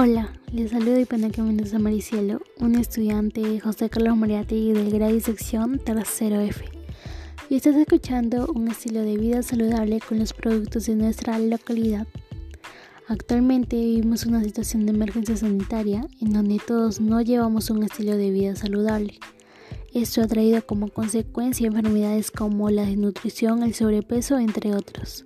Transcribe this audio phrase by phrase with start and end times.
[0.00, 5.80] Hola, les saludo Ipaneque Mendoza Maricielo, un estudiante José Carlos Mariati del grado y sección
[5.80, 6.64] tercero F.
[7.50, 12.06] Y estás escuchando un estilo de vida saludable con los productos de nuestra localidad.
[13.08, 18.30] Actualmente vivimos una situación de emergencia sanitaria en donde todos no llevamos un estilo de
[18.30, 19.18] vida saludable.
[19.92, 25.24] Esto ha traído como consecuencia enfermedades como la desnutrición, el sobrepeso, entre otros.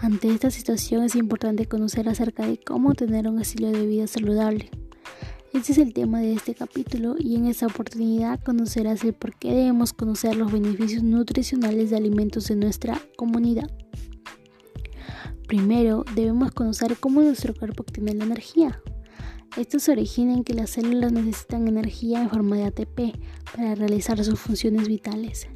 [0.00, 4.70] Ante esta situación es importante conocer acerca de cómo tener un estilo de vida saludable.
[5.52, 9.52] Este es el tema de este capítulo y en esta oportunidad conocerás el por qué
[9.52, 13.68] debemos conocer los beneficios nutricionales de alimentos en nuestra comunidad.
[15.48, 18.80] Primero, debemos conocer cómo nuestro cuerpo obtiene la energía.
[19.56, 23.00] Esto se origina en que las células necesitan energía en forma de ATP
[23.56, 25.48] para realizar sus funciones vitales.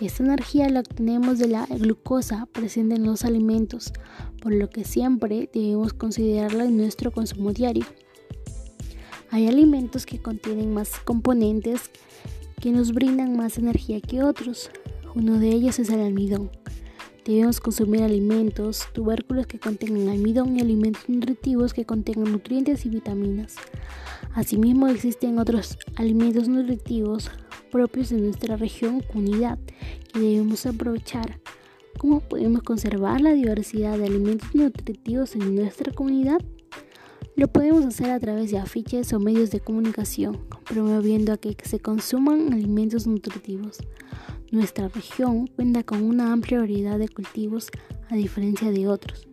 [0.00, 3.92] Esta energía la obtenemos de la glucosa presente en los alimentos,
[4.40, 7.84] por lo que siempre debemos considerarla en nuestro consumo diario.
[9.30, 11.90] Hay alimentos que contienen más componentes
[12.60, 14.70] que nos brindan más energía que otros.
[15.14, 16.50] Uno de ellos es el almidón.
[17.24, 23.56] Debemos consumir alimentos, tubérculos que contengan almidón y alimentos nutritivos que contengan nutrientes y vitaminas.
[24.34, 27.30] Asimismo existen otros alimentos nutritivos
[27.70, 29.58] propios de nuestra región comunidad
[30.12, 31.40] que debemos aprovechar.
[31.98, 36.40] ¿Cómo podemos conservar la diversidad de alimentos nutritivos en nuestra comunidad?
[37.36, 41.78] Lo podemos hacer a través de afiches o medios de comunicación, promoviendo a que se
[41.78, 43.78] consuman alimentos nutritivos.
[44.50, 47.68] Nuestra región cuenta con una amplia variedad de cultivos
[48.08, 49.29] a diferencia de otros.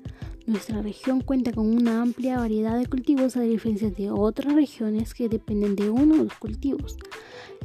[0.47, 5.27] Nuestra región cuenta con una amplia variedad de cultivos a diferencia de otras regiones que
[5.27, 6.95] dependen de uno de los cultivos.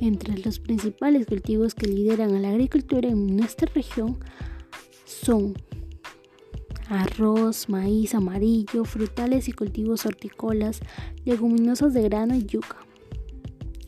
[0.01, 4.19] Entre los principales cultivos que lideran a la agricultura en nuestra región
[5.05, 5.55] son
[6.89, 10.81] arroz, maíz amarillo, frutales y cultivos hortícolas,
[11.25, 12.79] leguminosas de grano y yuca.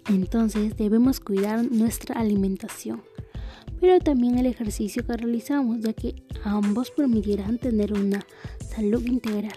[0.09, 3.03] Entonces debemos cuidar nuestra alimentación,
[3.85, 8.25] pero también el ejercicio que realizamos, ya que ambos permitirán tener una
[8.67, 9.53] salud integral.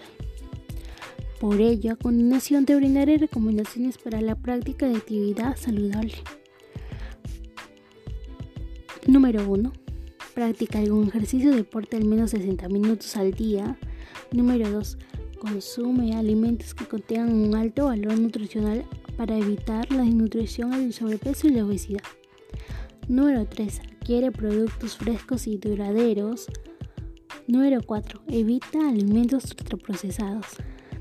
[1.40, 6.12] Por ello, a continuación te brindaré recomendaciones para la práctica de actividad saludable.
[9.06, 9.72] Número 1.
[10.34, 13.78] Practica algún ejercicio de deporte al menos 60 minutos al día.
[14.30, 14.98] Número 2.
[15.38, 18.84] Consume alimentos que contengan un alto valor nutricional
[19.16, 22.02] para evitar la desnutrición, el sobrepeso y la obesidad.
[23.08, 23.80] Número 3.
[23.80, 26.46] Adquiere productos frescos y duraderos.
[27.46, 28.22] Número 4.
[28.28, 30.46] Evita alimentos ultraprocesados.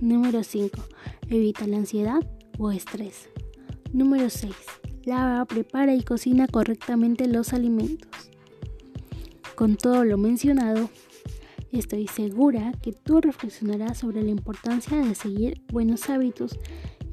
[0.01, 0.81] Número 5.
[1.29, 2.19] Evita la ansiedad
[2.57, 3.29] o estrés.
[3.93, 4.55] Número 6
[5.07, 8.11] lava, prepara y cocina correctamente los alimentos.
[9.55, 10.89] Con todo lo mencionado,
[11.71, 16.59] estoy segura que tú reflexionarás sobre la importancia de seguir buenos hábitos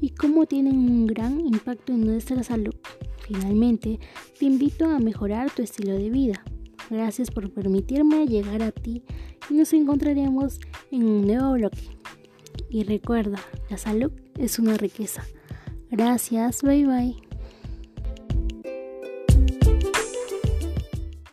[0.01, 2.75] y cómo tienen un gran impacto en nuestra salud.
[3.25, 3.99] Finalmente,
[4.37, 6.43] te invito a mejorar tu estilo de vida.
[6.89, 9.03] Gracias por permitirme llegar a ti
[9.49, 10.59] y nos encontraremos
[10.91, 11.89] en un nuevo bloque.
[12.69, 15.23] Y recuerda, la salud es una riqueza.
[15.89, 17.24] Gracias, bye bye.